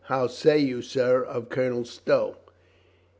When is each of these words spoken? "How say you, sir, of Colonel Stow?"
"How 0.05 0.25
say 0.25 0.57
you, 0.57 0.81
sir, 0.81 1.21
of 1.23 1.49
Colonel 1.49 1.85
Stow?" 1.85 2.35